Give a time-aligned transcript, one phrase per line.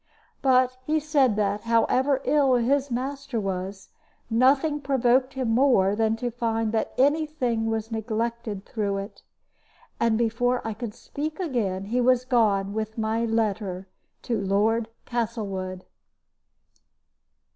[0.41, 3.89] But he said that, however ill his master was,
[4.31, 9.21] nothing provoked him more than to find that any thing was neglected through it.
[9.99, 13.87] And before I could speak again he was gone with my letter
[14.23, 15.85] to Lord Castlewood.